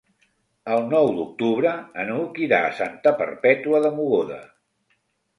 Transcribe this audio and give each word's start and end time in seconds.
El 0.75 0.79
nou 0.93 1.09
d'octubre 1.17 1.73
n'Hug 2.07 2.39
irà 2.45 2.61
a 2.69 2.71
Santa 2.79 3.13
Perpètua 3.19 3.83
de 3.85 3.93
Mogoda. 3.99 4.39